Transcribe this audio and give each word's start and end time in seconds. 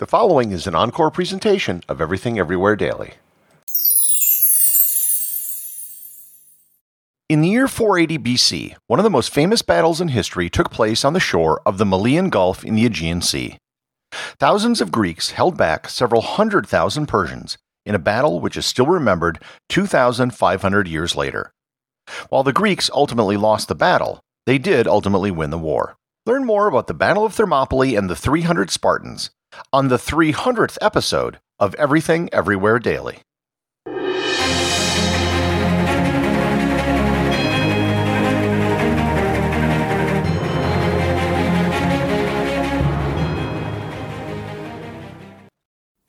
The 0.00 0.06
following 0.06 0.50
is 0.50 0.66
an 0.66 0.74
encore 0.74 1.10
presentation 1.10 1.82
of 1.86 2.00
Everything 2.00 2.38
Everywhere 2.38 2.74
Daily. 2.74 3.16
In 7.28 7.42
the 7.42 7.50
year 7.50 7.68
480 7.68 8.18
BC, 8.18 8.76
one 8.86 8.98
of 8.98 9.04
the 9.04 9.10
most 9.10 9.28
famous 9.28 9.60
battles 9.60 10.00
in 10.00 10.08
history 10.08 10.48
took 10.48 10.70
place 10.70 11.04
on 11.04 11.12
the 11.12 11.20
shore 11.20 11.60
of 11.66 11.76
the 11.76 11.84
Malian 11.84 12.30
Gulf 12.30 12.64
in 12.64 12.76
the 12.76 12.86
Aegean 12.86 13.20
Sea. 13.20 13.58
Thousands 14.38 14.80
of 14.80 14.90
Greeks 14.90 15.32
held 15.32 15.58
back 15.58 15.86
several 15.90 16.22
hundred 16.22 16.66
thousand 16.66 17.04
Persians 17.04 17.58
in 17.84 17.94
a 17.94 17.98
battle 17.98 18.40
which 18.40 18.56
is 18.56 18.64
still 18.64 18.86
remembered 18.86 19.38
2,500 19.68 20.88
years 20.88 21.14
later. 21.14 21.52
While 22.30 22.42
the 22.42 22.54
Greeks 22.54 22.88
ultimately 22.94 23.36
lost 23.36 23.68
the 23.68 23.74
battle, 23.74 24.20
they 24.46 24.56
did 24.56 24.86
ultimately 24.86 25.30
win 25.30 25.50
the 25.50 25.58
war. 25.58 25.98
Learn 26.24 26.46
more 26.46 26.68
about 26.68 26.86
the 26.86 26.94
Battle 26.94 27.26
of 27.26 27.34
Thermopylae 27.34 27.96
and 27.96 28.08
the 28.08 28.16
300 28.16 28.70
Spartans 28.70 29.28
on 29.72 29.88
the 29.88 29.96
300th 29.96 30.78
episode 30.80 31.38
of 31.58 31.74
Everything 31.74 32.28
Everywhere 32.32 32.78
Daily. 32.78 33.18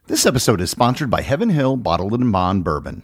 This 0.07 0.25
episode 0.25 0.61
is 0.61 0.69
sponsored 0.69 1.09
by 1.09 1.21
Heaven 1.21 1.49
Hill 1.49 1.77
Bottled 1.77 2.13
and 2.13 2.31
Bond 2.31 2.63
Bourbon. 2.63 3.03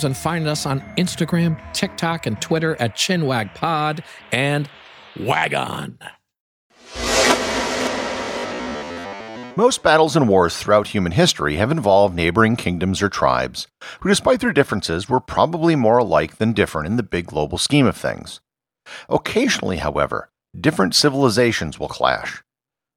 and 0.00 0.16
find 0.16 0.46
us 0.46 0.64
on 0.64 0.80
Instagram, 0.96 1.60
TikTok, 1.74 2.26
and 2.26 2.40
Twitter 2.40 2.74
at 2.80 2.96
ChinwagPod 2.96 4.00
and 4.32 4.68
Wagon. 5.20 5.98
Most 9.54 9.82
battles 9.82 10.16
and 10.16 10.30
wars 10.30 10.56
throughout 10.56 10.88
human 10.88 11.12
history 11.12 11.56
have 11.56 11.70
involved 11.70 12.14
neighboring 12.14 12.56
kingdoms 12.56 13.02
or 13.02 13.10
tribes, 13.10 13.68
who, 14.00 14.08
despite 14.08 14.40
their 14.40 14.52
differences, 14.52 15.10
were 15.10 15.20
probably 15.20 15.76
more 15.76 15.98
alike 15.98 16.38
than 16.38 16.54
different 16.54 16.86
in 16.86 16.96
the 16.96 17.02
big 17.02 17.26
global 17.26 17.58
scheme 17.58 17.84
of 17.84 17.94
things. 17.94 18.40
Occasionally, 19.10 19.76
however, 19.76 20.30
different 20.58 20.94
civilizations 20.94 21.78
will 21.78 21.88
clash. 21.88 22.42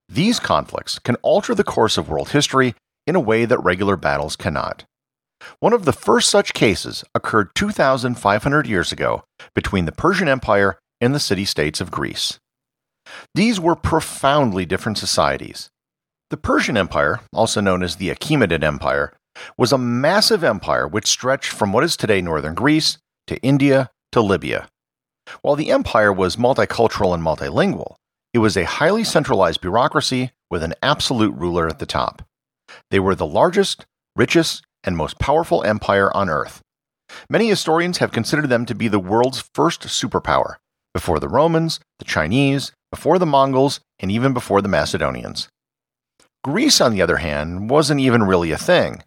These 0.07 0.39
conflicts 0.39 0.97
can 1.00 1.16
alter 1.16 1.53
the 1.53 1.66
course 1.66 1.97
of 1.97 2.07
world 2.07 2.29
history 2.29 2.73
in 3.05 3.16
a 3.16 3.19
way 3.19 3.44
that 3.44 3.59
regular 3.59 3.97
battles 3.97 4.38
cannot. 4.38 4.85
One 5.59 5.73
of 5.73 5.85
the 5.85 5.94
first 5.94 6.29
such 6.29 6.53
cases 6.53 7.03
occurred 7.13 7.56
2,500 7.56 8.67
years 8.67 8.91
ago 8.91 9.23
between 9.53 9.85
the 9.85 9.91
Persian 9.91 10.28
Empire 10.28 10.78
and 11.01 11.13
the 11.13 11.19
city 11.19 11.45
states 11.45 11.81
of 11.81 11.91
Greece. 11.91 12.39
These 13.35 13.59
were 13.59 13.75
profoundly 13.75 14.66
different 14.66 14.97
societies 14.97 15.69
the 16.31 16.38
Persian 16.38 16.75
Empire, 16.75 17.22
also 17.31 17.61
known 17.61 17.84
as 17.84 17.95
the 17.95 18.09
Achaemenid 18.09 18.63
Empire, 18.63 19.13
was 19.57 19.72
a 19.72 19.78
massive 19.78 20.44
empire 20.44 20.88
which 20.88 21.07
stretched 21.07 21.51
from 21.51 21.72
what 21.72 21.84
is 21.84 21.95
today 21.95 22.22
northern 22.22 22.55
Greece 22.55 22.97
to 23.28 23.38
India 23.38 23.91
to 24.11 24.22
Libya. 24.22 24.67
While 25.41 25.55
the 25.55 25.69
empire 25.69 26.11
was 26.11 26.35
multicultural 26.35 27.13
and 27.13 27.23
multilingual, 27.23 27.95
it 28.34 28.39
was 28.39 28.57
a 28.57 28.66
highly 28.66 29.03
centralized 29.03 29.61
bureaucracy 29.61 30.31
with 30.50 30.63
an 30.63 30.73
absolute 30.81 31.34
ruler 31.35 31.67
at 31.67 31.79
the 31.79 31.85
top. 31.85 32.23
They 32.89 33.00
were 33.00 33.16
the 33.16 33.25
largest, 33.25 33.85
richest, 34.16 34.63
and 34.85 34.96
most 34.96 35.19
powerful 35.19 35.63
empire 35.63 36.16
on 36.16 36.29
earth. 36.29 36.62
Many 37.29 37.50
historians 37.50 37.97
have 37.97 38.12
considered 38.12 38.50
them 38.50 38.66
to 38.66 38.75
be 38.75 38.88
the 38.88 39.00
world's 39.00 39.50
first 39.53 39.81
superpower, 39.81 40.56
before 40.94 41.19
the 41.19 41.29
Romans, 41.29 41.79
the 42.00 42.06
Chinese, 42.06 42.72
before 42.91 43.19
the 43.19 43.25
Mongols, 43.25 43.79
and 44.00 44.12
even 44.12 44.34
before 44.34 44.62
the 44.62 44.69
Macedonians. 44.69 45.50
Greece, 46.44 46.79
on 46.79 46.94
the 46.94 47.01
other 47.01 47.18
hand, 47.18 47.69
wasn't 47.69 48.00
even 48.00 48.23
really 48.23 48.51
a 48.51 48.57
thing. 48.57 49.03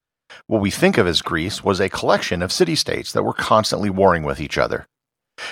What 0.46 0.60
we 0.60 0.70
think 0.70 0.98
of 0.98 1.06
as 1.06 1.22
Greece 1.22 1.64
was 1.64 1.80
a 1.80 1.88
collection 1.88 2.42
of 2.42 2.52
city 2.52 2.74
states 2.74 3.12
that 3.12 3.22
were 3.22 3.32
constantly 3.32 3.90
warring 3.90 4.24
with 4.24 4.40
each 4.40 4.58
other. 4.58 4.86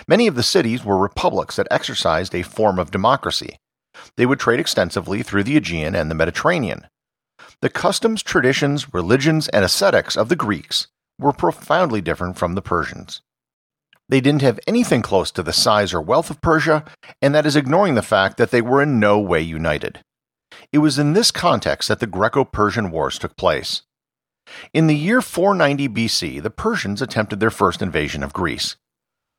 Many 0.09 0.27
of 0.27 0.35
the 0.35 0.43
cities 0.43 0.85
were 0.85 0.99
republics 0.99 1.57
that 1.57 1.69
exercised 1.71 2.35
a 2.35 2.43
form 2.43 2.79
of 2.79 2.91
democracy. 2.91 3.57
They 4.17 4.27
would 4.27 4.41
trade 4.41 4.61
extensively 4.61 5.23
through 5.23 5.45
the 5.45 5.57
Aegean 5.57 5.95
and 5.95 6.11
the 6.11 6.15
Mediterranean. 6.15 6.87
The 7.63 7.71
customs, 7.71 8.23
traditions, 8.23 8.93
religions, 8.93 9.49
and 9.49 9.65
ascetics 9.65 10.17
of 10.17 10.29
the 10.29 10.37
Greeks 10.37 10.89
were 11.19 11.33
profoundly 11.33 12.03
different 12.03 12.37
from 12.37 12.55
the 12.55 12.63
Persians. 12.63 13.23
They 14.09 14.21
didn't 14.21 14.43
have 14.43 14.61
anything 14.67 15.03
close 15.03 15.31
to 15.33 15.43
the 15.43 15.53
size 15.53 15.95
or 15.95 16.01
wealth 16.01 16.31
of 16.31 16.43
Persia, 16.43 16.85
and 17.21 17.35
that 17.35 17.47
is 17.47 17.57
ignoring 17.57 17.95
the 17.95 18.03
fact 18.03 18.37
that 18.37 18.51
they 18.51 18.61
were 18.61 18.83
in 18.83 19.01
no 19.01 19.19
way 19.19 19.41
united. 19.41 20.01
It 20.71 20.79
was 20.79 20.99
in 20.99 21.15
this 21.15 21.31
context 21.31 21.89
that 21.89 21.99
the 21.99 22.07
Greco 22.07 22.45
Persian 22.45 22.91
Wars 22.91 23.19
took 23.19 23.37
place. 23.37 23.83
In 24.73 24.87
the 24.87 24.95
year 24.95 25.21
490 25.21 25.89
BC, 25.89 26.43
the 26.43 26.51
Persians 26.51 27.03
attempted 27.03 27.41
their 27.41 27.51
first 27.51 27.83
invasion 27.83 28.23
of 28.23 28.33
Greece. 28.33 28.77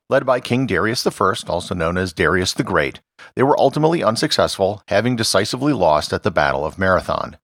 Led 0.09 0.25
by 0.25 0.39
King 0.39 0.65
Darius 0.65 1.05
I, 1.05 1.33
also 1.47 1.75
known 1.75 1.97
as 1.97 2.13
Darius 2.13 2.53
the 2.53 2.63
Great, 2.63 2.99
they 3.35 3.43
were 3.43 3.59
ultimately 3.59 4.03
unsuccessful, 4.03 4.81
having 4.87 5.15
decisively 5.15 5.73
lost 5.73 6.11
at 6.11 6.23
the 6.23 6.31
Battle 6.31 6.65
of 6.65 6.79
Marathon. 6.79 7.37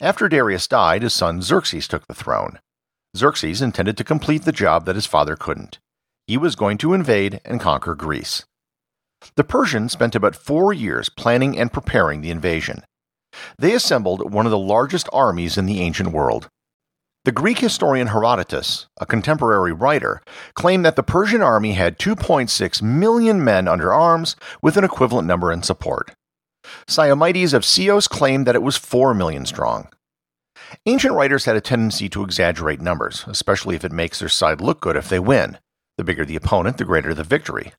After 0.00 0.28
Darius 0.28 0.66
died, 0.66 1.02
his 1.02 1.14
son 1.14 1.42
Xerxes 1.42 1.88
took 1.88 2.06
the 2.06 2.14
throne. 2.14 2.58
Xerxes 3.16 3.62
intended 3.62 3.96
to 3.96 4.04
complete 4.04 4.44
the 4.44 4.52
job 4.52 4.86
that 4.86 4.96
his 4.96 5.06
father 5.06 5.36
couldn't. 5.36 5.78
He 6.26 6.36
was 6.36 6.56
going 6.56 6.78
to 6.78 6.94
invade 6.94 7.40
and 7.44 7.60
conquer 7.60 7.94
Greece. 7.94 8.44
The 9.36 9.44
Persians 9.44 9.92
spent 9.92 10.14
about 10.14 10.36
four 10.36 10.72
years 10.72 11.08
planning 11.08 11.58
and 11.58 11.72
preparing 11.72 12.20
the 12.20 12.30
invasion. 12.30 12.82
They 13.58 13.72
assembled 13.72 14.32
one 14.32 14.46
of 14.46 14.52
the 14.52 14.58
largest 14.58 15.08
armies 15.12 15.58
in 15.58 15.66
the 15.66 15.80
ancient 15.80 16.12
world. 16.12 16.48
The 17.24 17.32
Greek 17.32 17.58
historian 17.58 18.08
Herodotus, 18.08 18.86
a 19.00 19.06
contemporary 19.06 19.72
writer, 19.72 20.20
claimed 20.54 20.84
that 20.84 20.94
the 20.94 21.02
Persian 21.02 21.40
army 21.40 21.72
had 21.72 21.98
2.6 21.98 22.82
million 22.82 23.42
men 23.42 23.66
under 23.66 23.92
arms 23.92 24.36
with 24.60 24.76
an 24.76 24.84
equivalent 24.84 25.26
number 25.26 25.50
in 25.50 25.62
support. 25.62 26.12
Simonides 26.86 27.54
of 27.54 27.64
Ceos 27.64 28.08
claimed 28.08 28.46
that 28.46 28.54
it 28.54 28.62
was 28.62 28.76
4 28.76 29.14
million 29.14 29.46
strong. 29.46 29.88
Ancient 30.86 31.14
writers 31.14 31.44
had 31.44 31.56
a 31.56 31.60
tendency 31.60 32.08
to 32.08 32.22
exaggerate 32.22 32.80
numbers, 32.80 33.24
especially 33.26 33.76
if 33.76 33.84
it 33.84 33.92
makes 33.92 34.18
their 34.18 34.28
side 34.28 34.60
look 34.60 34.80
good 34.80 34.96
if 34.96 35.08
they 35.08 35.18
win. 35.18 35.58
The 35.96 36.04
bigger 36.04 36.24
the 36.24 36.36
opponent, 36.36 36.78
the 36.78 36.84
greater 36.84 37.14
the 37.14 37.24
victory. 37.24 37.72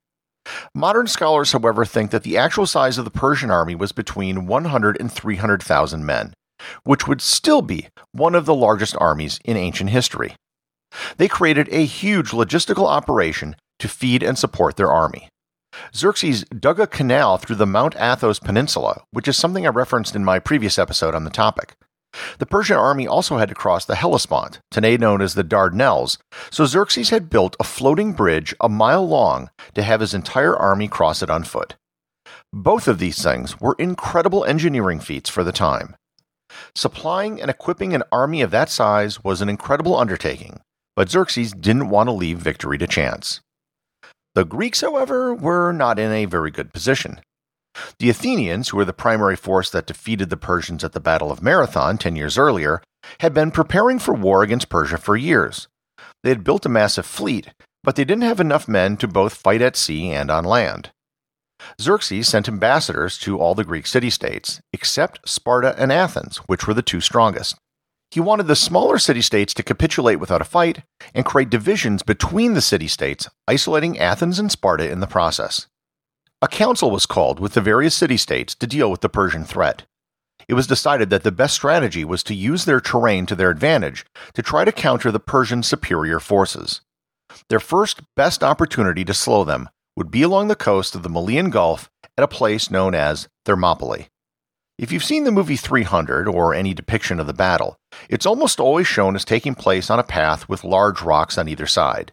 Modern 0.73 1.07
scholars, 1.07 1.51
however, 1.51 1.85
think 1.85 2.11
that 2.11 2.23
the 2.23 2.37
actual 2.37 2.65
size 2.65 2.97
of 2.97 3.05
the 3.05 3.11
Persian 3.11 3.51
army 3.51 3.75
was 3.75 3.91
between 3.91 4.45
100 4.45 4.97
and 4.99 5.11
300,000 5.11 6.05
men, 6.05 6.33
which 6.83 7.07
would 7.07 7.21
still 7.21 7.61
be 7.61 7.87
one 8.11 8.35
of 8.35 8.45
the 8.45 8.55
largest 8.55 8.95
armies 8.99 9.39
in 9.43 9.57
ancient 9.57 9.89
history. 9.89 10.35
They 11.17 11.27
created 11.27 11.67
a 11.71 11.85
huge 11.85 12.31
logistical 12.31 12.87
operation 12.87 13.55
to 13.79 13.87
feed 13.87 14.23
and 14.23 14.37
support 14.37 14.77
their 14.77 14.91
army. 14.91 15.29
Xerxes 15.95 16.43
dug 16.45 16.79
a 16.79 16.87
canal 16.87 17.37
through 17.37 17.57
the 17.57 17.65
Mount 17.65 17.95
Athos 17.97 18.39
Peninsula, 18.39 19.03
which 19.11 19.27
is 19.27 19.37
something 19.37 19.65
I 19.65 19.69
referenced 19.69 20.15
in 20.15 20.23
my 20.23 20.39
previous 20.39 20.77
episode 20.77 21.15
on 21.15 21.23
the 21.23 21.29
topic. 21.29 21.75
The 22.39 22.45
Persian 22.45 22.77
army 22.77 23.07
also 23.07 23.37
had 23.37 23.49
to 23.49 23.55
cross 23.55 23.85
the 23.85 23.95
Hellespont, 23.95 24.59
today 24.71 24.97
known 24.97 25.21
as 25.21 25.33
the 25.33 25.43
Dardanelles, 25.43 26.17
so 26.49 26.65
Xerxes 26.65 27.09
had 27.09 27.29
built 27.29 27.55
a 27.59 27.63
floating 27.63 28.13
bridge 28.13 28.55
a 28.61 28.69
mile 28.69 29.05
long 29.05 29.49
to 29.73 29.83
have 29.83 29.99
his 29.99 30.13
entire 30.13 30.55
army 30.55 30.87
cross 30.87 31.21
it 31.21 31.29
on 31.29 31.43
foot. 31.43 31.75
Both 32.53 32.87
of 32.87 32.99
these 32.99 33.21
things 33.21 33.59
were 33.59 33.75
incredible 33.77 34.45
engineering 34.45 34.99
feats 34.99 35.29
for 35.29 35.43
the 35.43 35.51
time. 35.51 35.95
Supplying 36.73 37.41
and 37.41 37.49
equipping 37.49 37.93
an 37.93 38.03
army 38.11 38.41
of 38.41 38.51
that 38.51 38.69
size 38.69 39.23
was 39.23 39.41
an 39.41 39.49
incredible 39.49 39.97
undertaking, 39.97 40.61
but 40.95 41.09
Xerxes 41.09 41.51
didn't 41.51 41.89
want 41.89 42.07
to 42.07 42.13
leave 42.13 42.37
victory 42.37 42.77
to 42.77 42.87
chance. 42.87 43.41
The 44.35 44.45
Greeks, 44.45 44.81
however, 44.81 45.33
were 45.33 45.71
not 45.71 45.97
in 45.97 46.11
a 46.11 46.25
very 46.25 46.51
good 46.51 46.73
position. 46.73 47.21
The 47.99 48.09
Athenians, 48.09 48.69
who 48.69 48.77
were 48.77 48.85
the 48.85 48.93
primary 48.93 49.37
force 49.37 49.69
that 49.69 49.87
defeated 49.87 50.29
the 50.29 50.37
Persians 50.37 50.83
at 50.83 50.91
the 50.91 50.99
Battle 50.99 51.31
of 51.31 51.41
Marathon 51.41 51.97
10 51.97 52.17
years 52.17 52.37
earlier, 52.37 52.81
had 53.19 53.33
been 53.33 53.49
preparing 53.49 53.97
for 53.97 54.13
war 54.13 54.43
against 54.43 54.69
Persia 54.69 54.97
for 54.97 55.15
years. 55.15 55.67
They 56.23 56.29
had 56.29 56.43
built 56.43 56.65
a 56.65 56.69
massive 56.69 57.05
fleet, 57.05 57.51
but 57.83 57.95
they 57.95 58.03
didn't 58.03 58.23
have 58.23 58.39
enough 58.41 58.67
men 58.67 58.97
to 58.97 59.07
both 59.07 59.35
fight 59.35 59.61
at 59.61 59.77
sea 59.77 60.11
and 60.11 60.29
on 60.29 60.43
land. 60.43 60.91
Xerxes 61.79 62.27
sent 62.27 62.49
ambassadors 62.49 63.17
to 63.19 63.39
all 63.39 63.55
the 63.55 63.63
Greek 63.63 63.87
city 63.87 64.09
states, 64.09 64.59
except 64.73 65.27
Sparta 65.27 65.75
and 65.77 65.91
Athens, 65.91 66.37
which 66.47 66.67
were 66.67 66.73
the 66.73 66.81
two 66.81 66.99
strongest. 66.99 67.55
He 68.15 68.21
wanted 68.21 68.47
the 68.47 68.55
smaller 68.55 68.97
city 68.97 69.21
states 69.21 69.53
to 69.55 69.61
capitulate 69.61 70.21
without 70.21 70.39
a 70.39 70.45
fight 70.45 70.83
and 71.13 71.25
create 71.25 71.49
divisions 71.49 72.01
between 72.01 72.53
the 72.53 72.61
city 72.61 72.87
states, 72.87 73.27
isolating 73.45 73.99
Athens 73.99 74.39
and 74.39 74.49
Sparta 74.49 74.89
in 74.89 75.01
the 75.01 75.05
process. 75.05 75.67
A 76.41 76.47
council 76.47 76.89
was 76.89 77.05
called 77.05 77.41
with 77.41 77.55
the 77.55 77.59
various 77.59 77.93
city 77.93 78.15
states 78.15 78.55
to 78.55 78.67
deal 78.67 78.89
with 78.89 79.01
the 79.01 79.09
Persian 79.09 79.43
threat. 79.43 79.83
It 80.47 80.53
was 80.53 80.65
decided 80.65 81.09
that 81.09 81.23
the 81.23 81.31
best 81.33 81.55
strategy 81.55 82.05
was 82.05 82.23
to 82.23 82.33
use 82.33 82.63
their 82.63 82.79
terrain 82.79 83.25
to 83.25 83.35
their 83.35 83.49
advantage 83.49 84.05
to 84.33 84.41
try 84.41 84.63
to 84.63 84.71
counter 84.71 85.11
the 85.11 85.19
Persian 85.19 85.61
superior 85.61 86.21
forces. 86.21 86.79
Their 87.49 87.59
first 87.59 87.99
best 88.15 88.45
opportunity 88.45 89.03
to 89.03 89.13
slow 89.13 89.43
them 89.43 89.67
would 89.97 90.09
be 90.09 90.21
along 90.21 90.47
the 90.47 90.55
coast 90.55 90.95
of 90.95 91.03
the 91.03 91.09
Malian 91.09 91.49
Gulf 91.49 91.91
at 92.17 92.23
a 92.23 92.29
place 92.29 92.71
known 92.71 92.95
as 92.95 93.27
Thermopylae. 93.43 94.07
If 94.77 94.91
you've 94.91 95.05
seen 95.05 95.23
the 95.23 95.31
movie 95.31 95.55
300 95.55 96.27
or 96.27 96.53
any 96.53 96.73
depiction 96.73 97.21
of 97.21 97.27
the 97.27 97.33
battle, 97.33 97.77
it's 98.09 98.25
almost 98.25 98.59
always 98.59 98.87
shown 98.87 99.15
as 99.15 99.23
taking 99.23 99.55
place 99.55 99.89
on 99.89 99.99
a 99.99 100.03
path 100.03 100.49
with 100.49 100.65
large 100.65 101.01
rocks 101.01 101.37
on 101.37 101.47
either 101.47 101.65
side. 101.65 102.11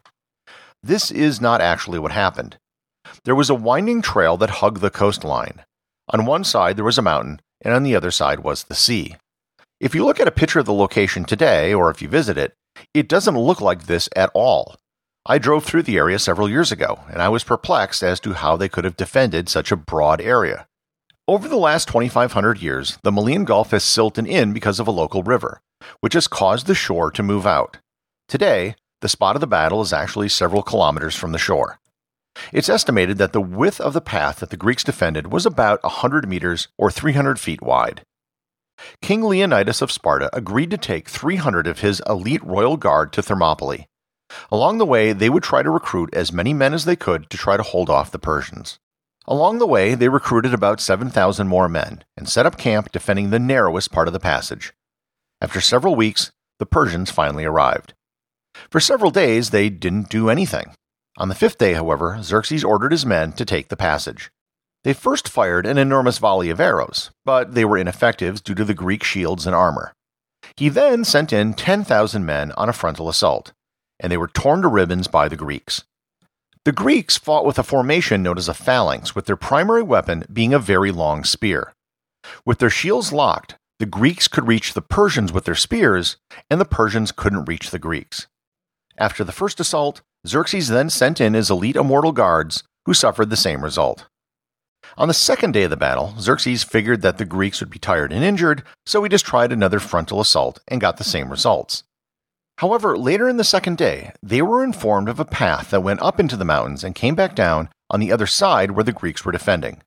This 0.81 1.11
is 1.11 1.41
not 1.41 1.61
actually 1.61 1.99
what 1.99 2.13
happened. 2.13 2.59
There 3.25 3.35
was 3.35 3.51
a 3.51 3.55
winding 3.55 4.01
trail 4.01 4.37
that 4.37 4.61
hugged 4.61 4.81
the 4.81 4.91
coastline. 4.91 5.65
On 6.11 6.25
one 6.25 6.45
side 6.45 6.77
there 6.77 6.85
was 6.85 6.99
a 6.99 7.03
mountain, 7.03 7.41
and 7.63 7.75
on 7.75 7.83
the 7.83 7.97
other 7.97 8.13
side 8.13 8.41
was 8.41 8.63
the 8.65 8.77
sea. 8.77 9.17
If 9.81 9.93
you 9.93 10.05
look 10.05 10.21
at 10.21 10.29
a 10.29 10.33
picture 10.33 10.61
of 10.61 10.67
the 10.67 10.73
location 10.73 11.25
today, 11.25 11.75
or 11.75 11.91
if 11.91 12.01
you 12.01 12.07
visit 12.07 12.39
it, 12.39 12.55
it 12.95 13.09
doesn't 13.09 13.37
look 13.37 13.61
like 13.61 13.87
this 13.87 14.09
at 14.15 14.31
all. 14.35 14.77
I 15.27 15.39
drove 15.39 15.65
through 15.65 15.83
the 15.83 15.99
area 15.99 16.21
several 16.21 16.49
years 16.49 16.71
ago, 16.71 17.01
and 17.11 17.21
I 17.21 17.29
was 17.29 17.43
perplexed 17.43 18.05
as 18.05 18.21
to 18.21 18.35
how 18.35 18.57
they 18.57 18.69
could 18.69 18.85
have 18.85 18.97
defended 18.97 19.49
such 19.49 19.73
a 19.73 19.77
broad 19.77 20.21
area. 20.21 20.69
Over 21.33 21.49
the 21.49 21.57
last 21.57 21.89
2,500 21.89 22.61
years, 22.61 22.99
the 23.05 23.11
Malian 23.11 23.47
Gulf 23.47 23.71
has 23.71 23.83
silted 23.83 24.27
in 24.27 24.53
because 24.53 24.79
of 24.79 24.87
a 24.87 24.91
local 24.91 25.23
river, 25.23 25.63
which 26.01 26.13
has 26.13 26.29
caused 26.29 26.67
the 26.67 26.75
shore 26.75 27.11
to 27.11 27.23
move 27.23 27.47
out. 27.47 27.79
Today, 28.29 28.77
the 29.01 29.09
spot 29.09 29.35
of 29.35 29.41
the 29.41 29.47
battle 29.47 29.81
is 29.81 29.95
actually 29.95 30.29
several 30.29 30.63
kilometers 30.63 31.17
from 31.17 31.33
the 31.33 31.39
shore. 31.39 31.79
It's 32.53 32.69
estimated 32.69 33.17
that 33.17 33.33
the 33.33 33.41
width 33.41 33.81
of 33.81 33.95
the 33.95 34.03
path 34.03 34.41
that 34.41 34.51
the 34.51 34.59
Greeks 34.59 34.85
defended 34.85 35.33
was 35.33 35.47
about 35.47 35.83
100 35.83 36.29
meters 36.29 36.69
or 36.77 36.91
300 36.91 37.41
feet 37.41 37.63
wide. 37.63 38.03
King 39.01 39.23
Leonidas 39.23 39.81
of 39.81 39.91
Sparta 39.91 40.29
agreed 40.37 40.71
to 40.71 40.77
take 40.77 41.09
300 41.09 41.67
of 41.67 41.81
his 41.81 42.03
elite 42.07 42.45
royal 42.45 42.77
guard 42.77 43.11
to 43.15 43.23
Thermopylae. 43.23 43.87
Along 44.51 44.77
the 44.77 44.85
way, 44.85 45.15
they 45.15 45.31
would 45.31 45.43
try 45.43 45.63
to 45.63 45.71
recruit 45.71 46.13
as 46.13 46.31
many 46.31 46.53
men 46.53 46.75
as 46.75 46.85
they 46.85 46.95
could 46.95 47.31
to 47.31 47.39
try 47.39 47.57
to 47.57 47.63
hold 47.63 47.89
off 47.89 48.11
the 48.11 48.19
Persians. 48.19 48.79
Along 49.33 49.57
the 49.57 49.67
way, 49.67 49.95
they 49.95 50.11
recruited 50.11 50.53
about 50.53 50.79
7,000 50.79 51.49
more 51.49 51.67
men 51.67 52.05
and 52.19 52.29
set 52.29 52.45
up 52.45 52.59
camp 52.59 52.93
defending 52.93 53.31
the 53.31 53.39
narrowest 53.39 53.91
part 53.91 54.07
of 54.07 54.13
the 54.13 54.21
passage. 54.21 54.75
After 55.41 55.59
several 55.59 55.95
weeks, 55.95 56.33
the 56.59 56.67
Persians 56.67 57.11
finally 57.11 57.47
arrived. 57.47 57.95
For 58.69 58.79
several 58.79 59.11
days, 59.11 59.49
they 59.49 59.71
didn't 59.71 60.11
do 60.11 60.29
anything. 60.29 60.75
On 61.17 61.31
the 61.31 61.35
fifth 61.35 61.57
day, 61.57 61.73
however, 61.73 62.19
Xerxes 62.21 62.63
ordered 62.63 62.93
his 62.93 63.07
men 63.07 63.33
to 63.33 63.47
take 63.47 63.69
the 63.69 63.75
passage. 63.75 64.31
They 64.85 64.93
first 64.93 65.31
fired 65.31 65.65
an 65.65 65.79
enormous 65.79 66.19
volley 66.19 66.51
of 66.51 66.61
arrows, 66.61 67.11
but 67.25 67.55
they 67.55 67.65
were 67.65 67.79
ineffective 67.79 68.45
due 68.45 68.55
to 68.57 68.67
the 68.67 68.75
Greek 68.75 69.03
shields 69.03 69.47
and 69.47 69.57
armor. 69.57 69.95
He 70.59 70.69
then 70.69 71.05
sent 71.05 71.33
in 71.33 71.55
10,000 71.55 72.27
men 72.27 72.53
on 72.59 72.69
a 72.69 72.75
frontal 72.75 73.09
assault, 73.09 73.53
and 73.99 74.13
they 74.13 74.19
were 74.19 74.29
torn 74.29 74.61
to 74.61 74.69
ribbons 74.69 75.09
by 75.09 75.29
the 75.29 75.37
Greeks. 75.37 75.85
The 76.65 76.71
Greeks 76.71 77.17
fought 77.17 77.45
with 77.45 77.59
a 77.59 77.65
formation 77.65 78.23
known 78.23 78.39
as 78.39 78.49
a 78.49 78.55
phalanx, 78.55 79.17
with 79.17 79.27
their 79.27 79.37
primary 79.37 79.83
weapon 79.83 80.25
being 80.33 80.55
a 80.55 80.61
very 80.61 80.93
long 80.93 81.25
spear. 81.25 81.73
With 82.47 82.59
their 82.59 82.71
shields 82.71 83.13
locked, 83.13 83.57
the 83.81 83.87
Greeks 83.87 84.29
could 84.29 84.47
reach 84.47 84.73
the 84.73 84.81
Persians 84.81 85.33
with 85.33 85.45
their 85.45 85.57
spears, 85.57 86.19
and 86.49 86.61
the 86.61 86.65
Persians 86.65 87.11
couldn't 87.11 87.47
reach 87.47 87.71
the 87.71 87.81
Greeks. 87.81 88.29
After 88.97 89.25
the 89.25 89.33
first 89.33 89.59
assault, 89.59 90.03
Xerxes 90.25 90.69
then 90.69 90.89
sent 90.89 91.21
in 91.21 91.35
his 91.35 91.51
elite 91.51 91.75
immortal 91.75 92.13
guards, 92.13 92.63
who 92.87 92.95
suffered 92.95 93.31
the 93.31 93.37
same 93.37 93.65
result. 93.65 94.07
On 94.97 95.09
the 95.09 95.15
second 95.15 95.53
day 95.53 95.65
of 95.65 95.71
the 95.71 95.77
battle, 95.77 96.15
Xerxes 96.21 96.63
figured 96.63 97.03
that 97.03 97.19
the 97.19 97.25
Greeks 97.25 97.59
would 97.59 97.71
be 97.71 97.81
tired 97.81 98.13
and 98.13 98.23
injured, 98.23 98.63
so 98.87 99.03
he 99.03 99.09
just 99.09 99.27
tried 99.27 99.51
another 99.51 99.81
frontal 99.81 100.21
assault 100.21 100.61
and 100.69 100.81
got 100.81 100.99
the 100.99 101.03
same 101.03 101.29
results. 101.29 101.83
However, 102.63 102.97
later 102.97 103.29
in 103.29 103.39
the 103.39 103.45
second 103.45 103.77
day, 103.77 104.13
they 104.23 104.41
were 104.41 104.63
informed 104.63 105.09
of 105.09 105.19
a 105.19 105.25
path 105.25 105.71
that 105.71 105.83
went 105.83 106.01
up 106.01 106.21
into 106.21 106.37
the 106.37 106.45
mountains 106.45 106.85
and 106.85 106.95
came 106.95 107.17
back 107.17 107.35
down 107.35 107.69
on 107.91 107.99
the 107.99 108.13
other 108.13 108.25
side 108.25 108.71
where 108.71 108.85
the 108.85 108.93
Greeks 108.93 109.25
were 109.25 109.33
defending. 109.33 109.83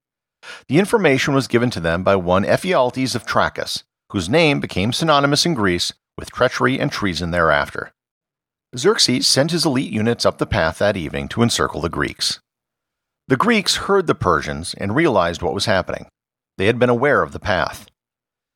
The 0.68 0.78
information 0.78 1.34
was 1.34 1.48
given 1.48 1.70
to 1.70 1.80
them 1.80 2.04
by 2.04 2.18
one 2.18 2.44
Ephialtes 2.44 3.16
of 3.16 3.26
Trachis, 3.26 3.84
whose 4.12 4.28
name 4.28 4.60
became 4.60 4.92
synonymous 4.92 5.46
in 5.46 5.54
Greece 5.54 5.94
with 6.18 6.34
treachery 6.34 6.78
and 6.78 6.92
treason 6.92 7.32
thereafter. 7.32 7.94
Xerxes 8.78 9.26
sent 9.26 9.52
his 9.52 9.66
elite 9.66 9.94
units 9.94 10.26
up 10.26 10.38
the 10.38 10.46
path 10.46 10.80
that 10.80 10.98
evening 10.98 11.30
to 11.30 11.44
encircle 11.44 11.80
the 11.80 11.88
Greeks. 11.88 12.42
The 13.30 13.38
Greeks 13.38 13.78
heard 13.88 14.06
the 14.06 14.16
Persians 14.16 14.74
and 14.74 14.94
realized 14.94 15.42
what 15.42 15.54
was 15.54 15.64
happening. 15.64 16.08
They 16.58 16.66
had 16.66 16.78
been 16.78 16.90
aware 16.90 17.22
of 17.22 17.32
the 17.32 17.40
path. 17.40 17.86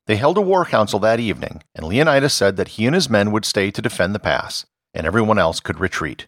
They 0.10 0.16
held 0.16 0.40
a 0.40 0.42
war 0.42 0.66
council 0.66 0.98
that 1.02 1.20
evening, 1.20 1.62
and 1.76 1.86
Leonidas 1.86 2.34
said 2.34 2.58
that 2.58 2.70
he 2.70 2.88
and 2.88 2.96
his 2.96 3.12
men 3.12 3.32
would 3.32 3.46
stay 3.46 3.70
to 3.70 3.80
defend 3.80 4.16
the 4.16 4.20
pass, 4.20 4.66
and 4.92 5.06
everyone 5.06 5.38
else 5.38 5.60
could 5.60 5.80
retreat. 5.80 6.26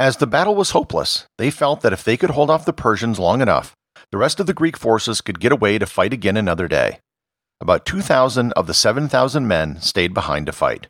As 0.00 0.16
the 0.16 0.26
battle 0.26 0.56
was 0.56 0.70
hopeless, 0.70 1.28
they 1.38 1.52
felt 1.52 1.82
that 1.82 1.92
if 1.92 2.02
they 2.02 2.16
could 2.16 2.30
hold 2.30 2.50
off 2.50 2.64
the 2.64 2.72
Persians 2.72 3.20
long 3.20 3.40
enough, 3.40 3.76
the 4.10 4.18
rest 4.18 4.40
of 4.40 4.46
the 4.46 4.52
Greek 4.52 4.76
forces 4.76 5.20
could 5.20 5.38
get 5.38 5.52
away 5.52 5.78
to 5.78 5.86
fight 5.86 6.12
again 6.12 6.36
another 6.36 6.66
day. 6.66 6.98
About 7.60 7.86
2,000 7.86 8.52
of 8.54 8.66
the 8.66 8.74
7,000 8.74 9.46
men 9.46 9.80
stayed 9.80 10.12
behind 10.12 10.46
to 10.46 10.52
fight. 10.52 10.88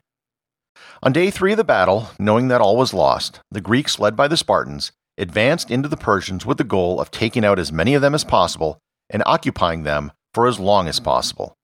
On 1.03 1.13
day 1.13 1.31
three 1.31 1.53
of 1.53 1.59
the 1.59 1.63
battle, 1.63 2.09
knowing 2.19 2.49
that 2.49 2.63
all 2.63 2.79
was 2.79 2.95
lost, 2.95 3.41
the 3.51 3.61
Greeks, 3.61 3.99
led 3.99 4.17
by 4.17 4.29
the 4.29 4.39
Spartans, 4.39 4.93
advanced 5.19 5.71
into 5.71 5.91
the 5.91 5.99
Persians 5.99 6.47
with 6.47 6.57
the 6.57 6.65
goal 6.65 7.03
of 7.03 7.11
taking 7.11 7.45
out 7.45 7.59
as 7.59 7.71
many 7.71 7.93
of 7.93 8.01
them 8.01 8.15
as 8.15 8.25
possible 8.25 8.79
and 9.11 9.23
occupying 9.27 9.83
them 9.83 10.11
for 10.33 10.47
as 10.47 10.59
long 10.59 10.89
as 10.89 11.01
possible. 11.01 11.55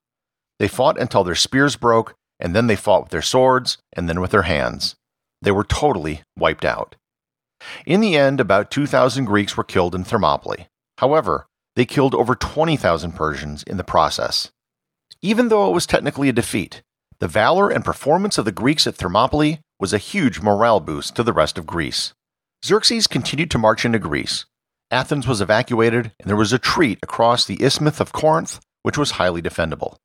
They 0.61 0.69
fought 0.69 1.01
until 1.01 1.25
their 1.25 1.35
spears 1.35 1.75
broke, 1.75 2.15
and 2.39 2.55
then 2.55 2.67
they 2.67 2.77
fought 2.77 3.05
with 3.05 3.11
their 3.11 3.23
swords, 3.23 3.79
and 3.95 4.09
then 4.09 4.21
with 4.21 4.31
their 4.31 4.43
hands. 4.43 4.95
They 5.41 5.51
were 5.51 5.65
totally 5.65 6.23
wiped 6.39 6.67
out. 6.67 6.97
In 7.87 8.01
the 8.01 8.15
end, 8.15 8.41
about 8.41 8.71
2,000 8.71 9.25
Greeks 9.25 9.57
were 9.57 9.65
killed 9.65 9.95
in 9.95 10.05
Thermopylae. 10.05 10.69
However, 10.99 11.47
they 11.77 11.87
killed 11.87 12.15
over 12.15 12.35
20,000 12.35 13.13
Persians 13.13 13.63
in 13.63 13.79
the 13.79 13.85
process. 13.85 14.51
Even 15.23 15.49
though 15.49 15.69
it 15.71 15.75
was 15.75 15.87
technically 15.87 16.29
a 16.29 16.33
defeat, 16.33 16.83
The 17.21 17.29
valor 17.29 17.69
and 17.69 17.85
performance 17.85 18.39
of 18.39 18.47
the 18.47 18.53
Greeks 18.53 18.87
at 18.87 18.95
Thermopylae 18.95 19.61
was 19.79 19.93
a 19.93 19.99
huge 19.99 20.41
morale 20.41 20.81
boost 20.81 21.15
to 21.17 21.23
the 21.23 21.35
rest 21.35 21.59
of 21.59 21.67
Greece. 21.67 22.15
Xerxes 22.65 23.07
continued 23.07 23.51
to 23.51 23.59
march 23.59 23.85
into 23.85 23.99
Greece. 23.99 24.47
Athens 24.91 25.27
was 25.27 25.43
evacuated, 25.43 26.13
and 26.19 26.29
there 26.29 26.37
was 26.37 26.53
a 26.53 26.57
retreat 26.57 26.99
across 27.03 27.45
the 27.45 27.63
Isthmus 27.63 28.01
of 28.01 28.13
Corinth, 28.13 28.61
which 28.83 28.97
was 28.97 29.13
highly 29.13 29.43
defendable. 29.43 29.97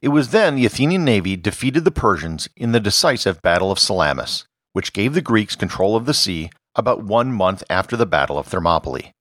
It 0.00 0.08
was 0.08 0.30
then 0.30 0.54
the 0.54 0.66
Athenian 0.66 1.04
navy 1.04 1.36
defeated 1.36 1.84
the 1.84 1.90
Persians 1.90 2.48
in 2.56 2.72
the 2.72 2.80
decisive 2.80 3.42
Battle 3.42 3.70
of 3.70 3.78
Salamis, 3.78 4.46
which 4.72 4.92
gave 4.92 5.14
the 5.14 5.20
Greeks 5.20 5.56
control 5.56 5.96
of 5.96 6.06
the 6.06 6.14
sea 6.14 6.50
about 6.74 7.04
one 7.04 7.32
month 7.32 7.62
after 7.70 7.96
the 7.96 8.06
Battle 8.06 8.38
of 8.38 8.46
Thermopylae. 8.46 9.12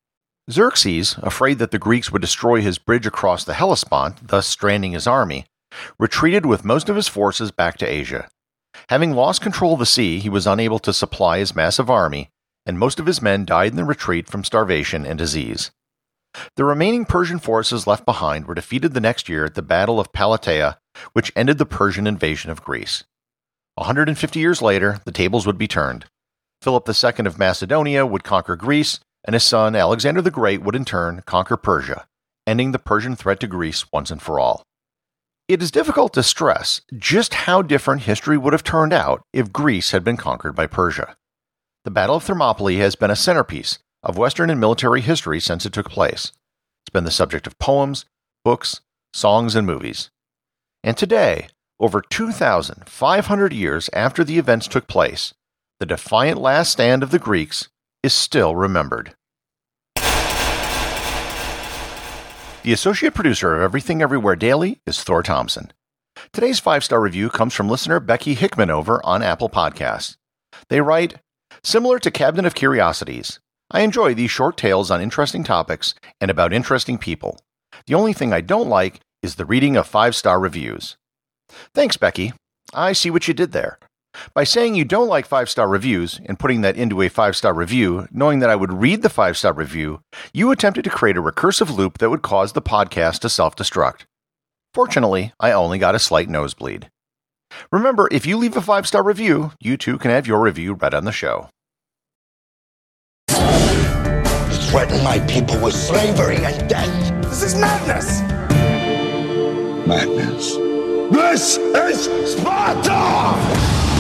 Xerxes, 0.52 1.16
afraid 1.22 1.60
that 1.60 1.72
the 1.72 1.80
Greeks 1.80 2.12
would 2.12 2.22
destroy 2.22 2.62
his 2.62 2.78
bridge 2.78 3.06
across 3.06 3.44
the 3.44 3.54
Hellespont, 3.54 4.28
thus 4.28 4.46
stranding 4.46 4.92
his 4.92 5.08
army, 5.08 5.46
retreated 5.98 6.46
with 6.46 6.66
most 6.66 6.90
of 6.90 6.96
his 6.96 7.08
forces 7.08 7.52
back 7.52 7.78
to 7.78 7.86
Asia. 7.86 8.28
Having 8.90 9.14
lost 9.14 9.42
control 9.42 9.74
of 9.74 9.80
the 9.80 9.86
sea, 9.86 10.20
he 10.20 10.30
was 10.30 10.48
unable 10.48 10.80
to 10.80 10.92
supply 10.92 11.38
his 11.38 11.56
massive 11.56 11.90
army, 11.90 12.30
and 12.66 12.78
most 12.78 13.00
of 13.00 13.06
his 13.06 13.22
men 13.22 13.46
died 13.46 13.72
in 13.72 13.78
the 13.78 13.86
retreat 13.86 14.28
from 14.28 14.44
starvation 14.44 15.06
and 15.06 15.18
disease. 15.18 15.72
The 16.56 16.66
remaining 16.66 17.06
Persian 17.06 17.40
forces 17.40 17.88
left 17.88 18.06
behind 18.06 18.46
were 18.46 18.56
defeated 18.56 18.94
the 18.94 19.02
next 19.02 19.30
year 19.30 19.46
at 19.46 19.56
the 19.56 19.62
Battle 19.62 20.00
of 20.00 20.12
Plataea, 20.12 20.78
which 21.14 21.32
ended 21.36 21.58
the 21.58 21.66
Persian 21.66 22.08
invasion 22.08 22.52
of 22.52 22.64
Greece. 22.64 23.04
150 23.76 24.40
years 24.40 24.62
later, 24.62 25.00
the 25.06 25.12
tables 25.12 25.48
would 25.48 25.58
be 25.58 25.68
turned. 25.68 26.06
Philip 26.62 26.88
II 26.88 27.26
of 27.26 27.40
Macedonia 27.40 28.06
would 28.06 28.24
conquer 28.24 28.56
Greece, 28.56 29.00
and 29.26 29.34
his 29.34 29.44
son 29.44 29.76
Alexander 29.76 30.22
the 30.22 30.32
Great 30.32 30.62
would 30.62 30.76
in 30.76 30.86
turn 30.86 31.22
conquer 31.26 31.58
Persia, 31.58 32.06
ending 32.46 32.72
the 32.72 32.80
Persian 32.80 33.16
threat 33.16 33.40
to 33.40 33.48
Greece 33.48 33.92
once 33.92 34.12
and 34.12 34.22
for 34.22 34.40
all. 34.40 34.64
It 35.48 35.62
is 35.62 35.72
difficult 35.72 36.14
to 36.14 36.24
stress 36.24 36.82
just 36.98 37.34
how 37.34 37.62
different 37.62 38.04
history 38.04 38.38
would 38.38 38.54
have 38.54 38.64
turned 38.64 38.94
out 38.94 39.24
if 39.34 39.52
Greece 39.52 39.92
had 39.92 40.04
been 40.04 40.18
conquered 40.18 40.56
by 40.56 40.68
Persia. 40.68 41.16
The 41.84 41.92
Battle 41.92 42.16
of 42.16 42.24
Thermopylae 42.24 42.78
has 42.78 42.96
been 42.96 43.12
a 43.12 43.16
centerpiece 43.16 43.80
of 44.04 44.18
Western 44.18 44.50
and 44.50 44.60
military 44.60 45.02
history 45.02 45.40
since 45.40 45.66
it 45.66 45.74
took 45.74 45.90
place. 45.90 46.32
It's 46.84 46.92
been 46.92 47.06
the 47.06 47.12
subject 47.12 47.48
of 47.48 47.58
poems, 47.60 48.06
books, 48.44 48.82
songs, 49.14 49.56
and 49.56 49.66
movies. 49.66 50.10
And 50.84 50.98
today, 50.98 51.48
over 51.80 52.02
2,500 52.02 53.54
years 53.54 53.90
after 53.94 54.24
the 54.24 54.38
events 54.38 54.68
took 54.68 54.88
place, 54.88 55.34
the 55.80 55.86
defiant 55.86 56.40
last 56.40 56.72
stand 56.72 57.04
of 57.04 57.12
the 57.12 57.20
Greeks 57.20 57.70
is 58.04 58.14
still 58.14 58.56
remembered. 58.56 59.16
The 62.64 62.72
associate 62.72 63.14
producer 63.14 63.56
of 63.56 63.62
Everything 63.62 64.02
Everywhere 64.02 64.38
Daily 64.38 64.80
is 64.86 65.04
Thor 65.04 65.22
Thompson. 65.22 65.74
Today's 66.32 66.60
five 66.60 66.84
star 66.84 67.02
review 67.02 67.30
comes 67.30 67.54
from 67.54 67.70
listener 67.70 68.00
Becky 68.00 68.34
Hickman 68.36 68.70
over 68.70 69.06
on 69.06 69.22
Apple 69.22 69.50
Podcasts. 69.50 70.16
They 70.70 70.80
write 70.80 71.16
Similar 71.64 72.00
to 72.00 72.12
Cabinet 72.12 72.46
of 72.46 72.56
Curiosities, 72.56 73.40
I 73.74 73.82
enjoy 73.82 74.14
these 74.14 74.30
short 74.30 74.56
tales 74.56 74.92
on 74.92 75.02
interesting 75.02 75.44
topics 75.44 75.96
and 76.22 76.30
about 76.30 76.54
interesting 76.54 77.00
people. 77.00 77.40
The 77.88 77.96
only 77.96 78.14
thing 78.14 78.32
I 78.32 78.40
don't 78.40 78.70
like 78.70 79.00
is 79.24 79.36
the 79.36 79.46
reading 79.46 79.76
of 79.76 79.88
five 79.88 80.16
star 80.16 80.40
reviews. 80.40 80.96
Thanks, 81.74 81.98
Becky. 81.98 82.34
I 82.72 82.94
see 82.94 83.10
what 83.10 83.28
you 83.28 83.34
did 83.34 83.52
there. 83.52 83.80
By 84.36 84.44
saying 84.44 84.76
you 84.76 84.86
don't 84.86 85.08
like 85.08 85.26
five 85.26 85.50
star 85.50 85.68
reviews 85.68 86.22
and 86.26 86.38
putting 86.38 86.62
that 86.62 86.78
into 86.78 87.02
a 87.02 87.10
five 87.10 87.36
star 87.36 87.52
review, 87.52 88.08
knowing 88.12 88.40
that 88.40 88.50
I 88.52 88.56
would 88.56 88.72
read 88.72 89.02
the 89.02 89.10
five 89.10 89.38
star 89.38 89.54
review, 89.54 90.02
you 90.34 90.52
attempted 90.52 90.84
to 90.84 90.92
create 90.92 91.18
a 91.18 91.22
recursive 91.22 91.76
loop 91.76 91.98
that 91.98 92.12
would 92.12 92.22
cause 92.22 92.54
the 92.54 92.62
podcast 92.62 93.20
to 93.22 93.30
self 93.30 93.56
destruct. 93.56 94.02
Fortunately, 94.76 95.34
I 95.40 95.52
only 95.52 95.80
got 95.80 95.96
a 95.96 96.00
slight 96.00 96.30
nosebleed. 96.30 96.90
Remember, 97.72 98.08
if 98.12 98.28
you 98.28 98.38
leave 98.38 98.56
a 98.56 98.62
five 98.62 98.86
star 98.86 99.02
review, 99.02 99.54
you 99.60 99.78
too 99.78 99.98
can 99.98 100.12
have 100.12 100.28
your 100.28 100.42
review 100.42 100.74
read 100.76 100.94
on 100.94 101.06
the 101.06 101.12
show. 101.12 101.50
Threaten 104.74 105.04
my 105.04 105.20
people 105.28 105.62
with 105.62 105.76
slavery 105.76 106.38
and 106.38 106.68
death. 106.68 106.90
This 107.30 107.44
is 107.44 107.54
madness! 107.54 108.22
Madness. 109.86 110.56
This 111.14 111.58
is 111.58 112.34
Sparta! 112.36 113.93